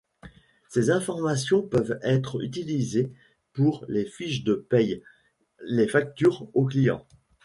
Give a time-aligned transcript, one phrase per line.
[0.67, 3.11] Ces informations peuvent être utilisées
[3.53, 5.03] pour les fiches de paie,
[5.67, 7.05] les factures au client.